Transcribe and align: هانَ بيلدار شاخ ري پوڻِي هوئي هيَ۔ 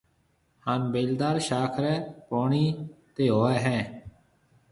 هانَ 0.65 0.81
بيلدار 0.93 1.37
شاخ 1.47 1.73
ري 1.83 1.93
پوڻِي 2.27 2.65
هوئي 3.37 3.57
هيَ۔ 3.65 3.79